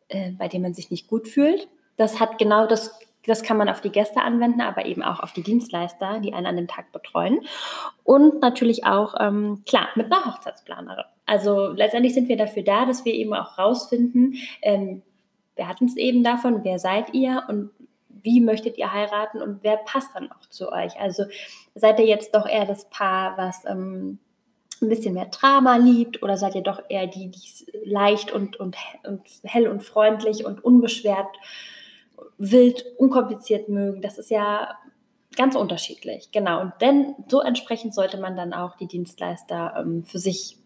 [0.09, 1.69] äh, bei dem man sich nicht gut fühlt.
[1.95, 5.31] Das hat genau das, das kann man auf die Gäste anwenden, aber eben auch auf
[5.31, 7.39] die Dienstleister, die einen an dem Tag betreuen.
[8.03, 11.05] Und natürlich auch, ähm, klar, mit einer Hochzeitsplanerin.
[11.25, 15.03] Also letztendlich sind wir dafür da, dass wir eben auch rausfinden, ähm,
[15.55, 17.69] wir hatten es eben davon, wer seid ihr und
[18.09, 20.99] wie möchtet ihr heiraten und wer passt dann auch zu euch?
[20.99, 21.25] Also
[21.75, 24.19] seid ihr jetzt doch eher das Paar, was ähm,
[24.83, 27.41] ein bisschen mehr Drama liebt oder seid ihr doch eher die, die
[27.85, 31.27] leicht und, und, und hell und freundlich und unbeschwert,
[32.37, 34.01] wild, unkompliziert mögen?
[34.01, 34.77] Das ist ja
[35.35, 36.31] ganz unterschiedlich.
[36.31, 36.61] Genau.
[36.61, 40.57] Und denn so entsprechend sollte man dann auch die Dienstleister ähm, für sich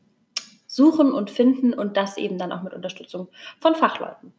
[0.67, 4.33] suchen und finden und das eben dann auch mit Unterstützung von Fachleuten.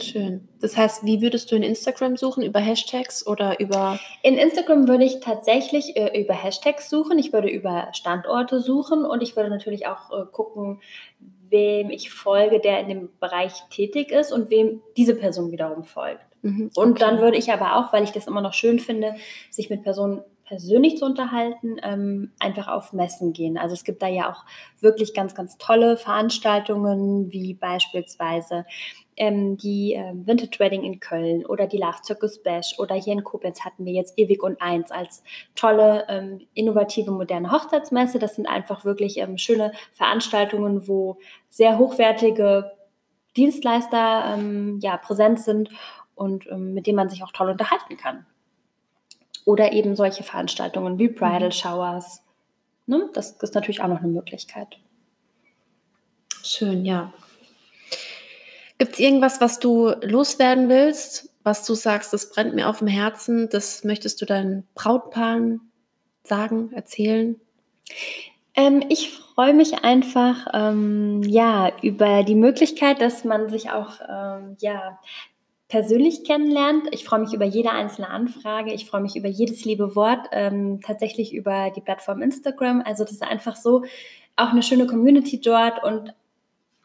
[0.00, 0.48] Schön.
[0.60, 2.42] Das heißt, wie würdest du in Instagram suchen?
[2.42, 3.98] Über Hashtags oder über.
[4.22, 7.18] In Instagram würde ich tatsächlich äh, über Hashtags suchen.
[7.18, 10.80] Ich würde über Standorte suchen und ich würde natürlich auch äh, gucken,
[11.48, 16.24] wem ich folge, der in dem Bereich tätig ist und wem diese Person wiederum folgt.
[16.42, 16.80] Mhm, okay.
[16.86, 19.14] Und dann würde ich aber auch, weil ich das immer noch schön finde,
[19.50, 20.22] sich mit Personen
[20.52, 23.56] persönlich zu unterhalten, ähm, einfach auf Messen gehen.
[23.56, 24.44] Also es gibt da ja auch
[24.82, 28.66] wirklich ganz, ganz tolle Veranstaltungen, wie beispielsweise
[29.16, 33.24] ähm, die äh, Vintage Wedding in Köln oder die Love Circus Bash oder hier in
[33.24, 35.22] Koblenz hatten wir jetzt Ewig und Eins als
[35.54, 38.18] tolle, ähm, innovative, moderne Hochzeitsmesse.
[38.18, 41.16] Das sind einfach wirklich ähm, schöne Veranstaltungen, wo
[41.48, 42.72] sehr hochwertige
[43.38, 45.70] Dienstleister ähm, ja, präsent sind
[46.14, 48.26] und ähm, mit denen man sich auch toll unterhalten kann.
[49.44, 51.52] Oder eben solche Veranstaltungen wie Bridal mhm.
[51.52, 52.22] Showers.
[52.86, 53.10] Ne?
[53.14, 54.78] Das ist natürlich auch noch eine Möglichkeit.
[56.42, 57.12] Schön, ja.
[58.78, 62.88] Gibt es irgendwas, was du loswerden willst, was du sagst, das brennt mir auf dem
[62.88, 65.60] Herzen, das möchtest du deinen Brautpaaren
[66.24, 67.40] sagen, erzählen?
[68.54, 74.56] Ähm, ich freue mich einfach ähm, ja über die Möglichkeit, dass man sich auch ähm,
[74.60, 74.98] ja
[75.72, 76.88] persönlich kennenlernt.
[76.90, 78.74] Ich freue mich über jede einzelne Anfrage.
[78.74, 80.28] Ich freue mich über jedes liebe Wort.
[80.30, 82.82] Ähm, tatsächlich über die Plattform Instagram.
[82.84, 83.82] Also das ist einfach so
[84.36, 86.14] auch eine schöne Community dort und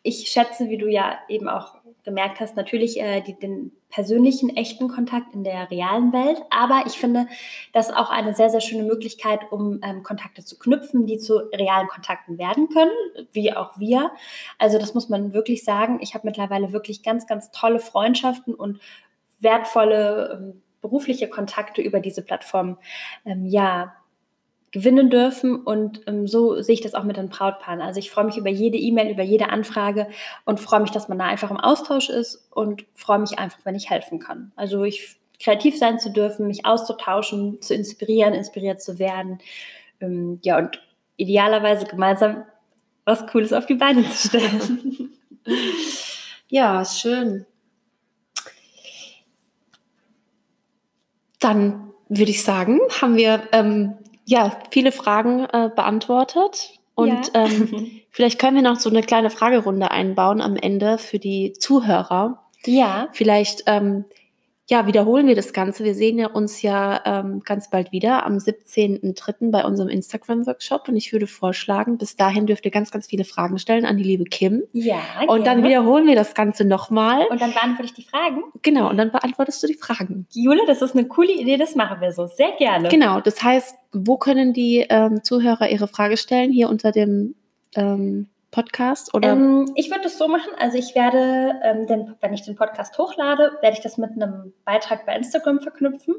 [0.04, 1.77] ich schätze, wie du ja eben auch
[2.08, 6.42] gemerkt hast, natürlich äh, die, den persönlichen, echten Kontakt in der realen Welt.
[6.50, 7.28] Aber ich finde
[7.74, 11.88] das auch eine sehr, sehr schöne Möglichkeit, um ähm, Kontakte zu knüpfen, die zu realen
[11.88, 12.92] Kontakten werden können,
[13.34, 14.12] wie auch wir.
[14.58, 16.00] Also das muss man wirklich sagen.
[16.02, 18.80] Ich habe mittlerweile wirklich ganz, ganz tolle Freundschaften und
[19.40, 22.78] wertvolle ähm, berufliche Kontakte über diese Plattform
[23.26, 23.94] ähm, ja
[24.78, 25.56] gewinnen dürfen.
[25.56, 27.82] Und ähm, so sehe ich das auch mit den Brautpaaren.
[27.82, 30.08] Also ich freue mich über jede E-Mail, über jede Anfrage
[30.46, 33.76] und freue mich, dass man da einfach im Austausch ist und freue mich einfach, wenn
[33.76, 34.52] ich helfen kann.
[34.56, 39.40] Also ich kreativ sein zu dürfen, mich auszutauschen, zu inspirieren, inspiriert zu werden.
[40.00, 40.80] Ähm, ja, und
[41.16, 42.44] idealerweise gemeinsam
[43.04, 45.10] was Cooles auf die Beine zu stellen.
[46.50, 47.46] ja, schön.
[51.40, 53.96] Dann würde ich sagen, haben wir ähm,
[54.28, 56.74] ja, viele Fragen äh, beantwortet.
[56.96, 57.46] Und ja.
[57.46, 62.44] ähm, vielleicht können wir noch so eine kleine Fragerunde einbauen am Ende für die Zuhörer.
[62.66, 63.08] Ja.
[63.14, 64.04] Vielleicht ähm,
[64.70, 65.86] ja, wiederholen wir das Ganze.
[65.86, 69.50] Wir sehen ja uns ja ähm, ganz bald wieder am 17.03.
[69.50, 70.90] bei unserem Instagram-Workshop.
[70.90, 74.04] Und ich würde vorschlagen, bis dahin dürft ihr ganz, ganz viele Fragen stellen an die
[74.04, 74.64] liebe Kim.
[74.74, 74.98] Ja.
[75.22, 75.44] Und gerne.
[75.44, 77.26] dann wiederholen wir das Ganze nochmal.
[77.30, 78.44] Und dann beantworte ich die Fragen.
[78.62, 80.28] Genau, und dann beantwortest du die Fragen.
[80.34, 82.28] Jule, das ist eine coole Idee, das machen wir so.
[82.28, 82.90] Sehr gerne.
[82.90, 86.52] Genau, das heißt, wo können die ähm, Zuhörer ihre Frage stellen?
[86.52, 87.36] Hier unter dem
[87.76, 89.14] ähm, Podcast?
[89.14, 89.34] Oder?
[89.34, 92.98] Ähm, ich würde es so machen, also ich werde, ähm, den, wenn ich den Podcast
[92.98, 96.16] hochlade, werde ich das mit einem Beitrag bei Instagram verknüpfen.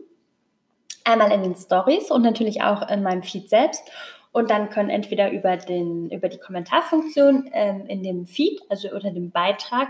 [1.05, 3.91] Einmal in den Stories und natürlich auch in meinem Feed selbst.
[4.31, 9.11] Und dann können entweder über, den, über die Kommentarfunktion ähm, in dem Feed, also unter
[9.11, 9.89] dem Beitrag,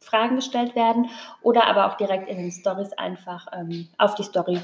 [0.00, 1.10] Fragen gestellt werden
[1.42, 4.60] oder aber auch direkt in den Stories einfach ähm, auf die Story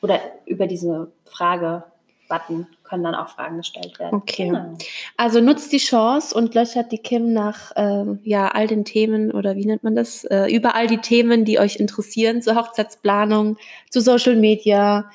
[0.00, 4.14] oder über diese Frage-Button können dann auch Fragen gestellt werden.
[4.14, 4.48] Okay.
[4.48, 4.74] Genau.
[5.16, 9.56] Also nutzt die Chance und löchert die Kim nach ähm, ja, all den Themen oder
[9.56, 10.24] wie nennt man das?
[10.24, 13.58] Äh, über all die Themen, die euch interessieren, zur Hochzeitsplanung,
[13.90, 15.10] zu Social Media,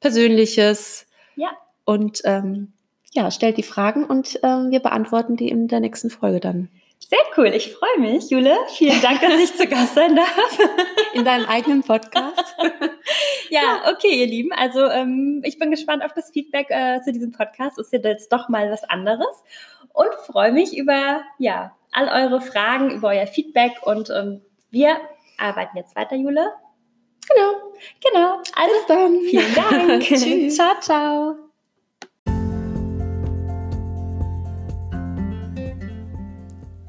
[0.00, 1.06] Persönliches.
[1.36, 1.50] Ja.
[1.84, 2.72] Und ähm,
[3.12, 6.68] ja, stellt die Fragen und ähm, wir beantworten die in der nächsten Folge dann.
[7.08, 8.56] Sehr cool, ich freue mich, Jule.
[8.68, 10.58] Vielen Dank, dass ich zu Gast sein darf.
[11.12, 12.56] In deinem eigenen Podcast.
[13.50, 14.52] ja, okay, ihr Lieben.
[14.52, 17.78] Also ähm, ich bin gespannt auf das Feedback äh, zu diesem Podcast.
[17.78, 19.44] Ist ja jetzt doch mal was anderes.
[19.92, 23.72] Und freue mich über ja, all eure Fragen, über euer Feedback.
[23.82, 24.40] Und ähm,
[24.70, 24.96] wir
[25.38, 26.52] arbeiten jetzt weiter, Jule.
[27.28, 27.74] Genau.
[28.02, 28.36] Genau.
[28.56, 29.20] Also Bis dann.
[29.20, 30.02] Vielen Dank.
[30.08, 30.56] Tschüss.
[30.56, 31.43] Ciao, ciao.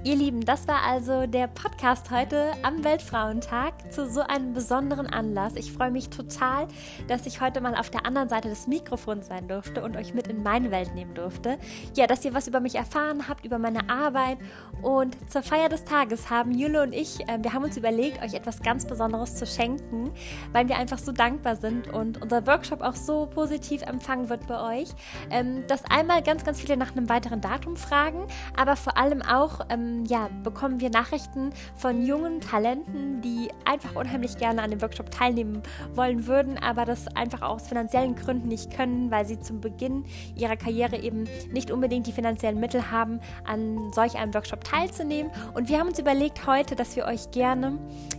[0.06, 5.56] Ihr Lieben, das war also der Podcast heute am Weltfrauentag zu so einem besonderen Anlass.
[5.56, 6.68] Ich freue mich total,
[7.08, 10.28] dass ich heute mal auf der anderen Seite des Mikrofons sein durfte und euch mit
[10.28, 11.58] in meine Welt nehmen durfte.
[11.96, 14.38] Ja, dass ihr was über mich erfahren habt, über meine Arbeit.
[14.84, 18.36] Und zur Feier des Tages haben Jule und ich, äh, wir haben uns überlegt, euch
[18.36, 20.12] etwas ganz Besonderes zu schenken,
[20.52, 24.82] weil wir einfach so dankbar sind und unser Workshop auch so positiv empfangen wird bei
[24.82, 24.90] euch,
[25.32, 29.62] ähm, dass einmal ganz, ganz viele nach einem weiteren Datum fragen, aber vor allem auch,
[29.70, 35.12] ähm, ja, bekommen wir Nachrichten von jungen Talenten, die einfach unheimlich gerne an dem Workshop
[35.12, 40.04] teilnehmen wollen würden, aber das einfach aus finanziellen Gründen nicht können, weil sie zum Beginn
[40.36, 45.32] ihrer Karriere eben nicht unbedingt die finanziellen Mittel haben, an solch einem Workshop teilzunehmen.
[45.54, 47.78] Und wir haben uns überlegt heute, dass wir euch gerne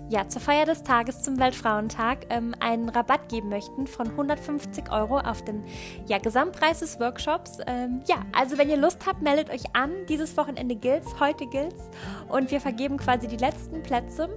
[0.09, 5.19] ja, zur Feier des Tages zum Weltfrauentag ähm, einen Rabatt geben möchten von 150 Euro
[5.19, 5.65] auf den
[6.07, 7.59] ja, Gesamtpreis des Workshops.
[7.67, 9.91] Ähm, ja, also wenn ihr Lust habt, meldet euch an.
[10.09, 11.91] Dieses Wochenende gilt's, heute gilt's
[12.29, 14.29] und wir vergeben quasi die letzten Plätze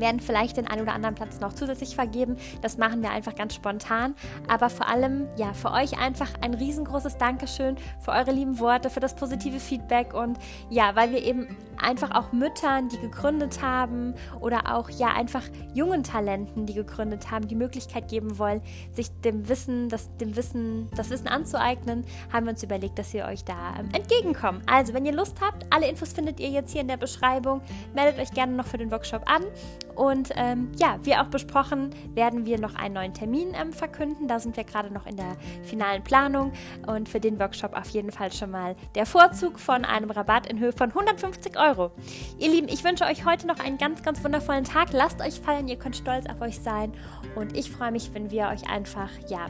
[0.00, 2.36] werden vielleicht den einen oder anderen Platz noch zusätzlich vergeben.
[2.62, 4.14] Das machen wir einfach ganz spontan.
[4.48, 9.00] Aber vor allem, ja, für euch einfach ein riesengroßes Dankeschön für eure lieben Worte, für
[9.00, 10.38] das positive Feedback und
[10.70, 15.42] ja, weil wir eben einfach auch Müttern, die gegründet haben oder auch ja einfach
[15.74, 18.62] jungen Talenten, die gegründet haben, die Möglichkeit geben wollen,
[18.92, 23.26] sich dem Wissen, das, dem Wissen, das Wissen anzueignen, haben wir uns überlegt, dass wir
[23.26, 24.62] euch da ähm, entgegenkommen.
[24.66, 27.60] Also, wenn ihr Lust habt, alle Infos findet ihr jetzt hier in der Beschreibung.
[27.94, 29.42] Meldet euch gerne noch für den Workshop an
[29.96, 34.28] und ähm, ja, wie auch besprochen, werden wir noch einen neuen Termin ähm, verkünden.
[34.28, 36.52] Da sind wir gerade noch in der finalen Planung
[36.86, 40.58] und für den Workshop auf jeden Fall schon mal der Vorzug von einem Rabatt in
[40.58, 41.90] Höhe von 150 Euro.
[42.38, 44.92] Ihr Lieben, ich wünsche euch heute noch einen ganz, ganz wundervollen Tag.
[44.92, 46.92] Lasst euch feiern, ihr könnt stolz auf euch sein
[47.34, 49.46] und ich freue mich, wenn wir euch einfach, ja,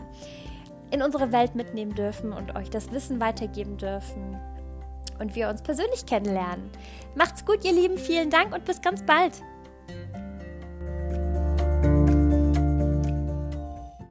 [0.90, 4.38] in unsere Welt mitnehmen dürfen und euch das Wissen weitergeben dürfen
[5.18, 6.70] und wir uns persönlich kennenlernen.
[7.14, 9.42] Macht's gut, ihr Lieben, vielen Dank und bis ganz bald.